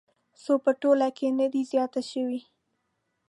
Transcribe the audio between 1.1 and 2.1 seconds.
کې نه ده زیاته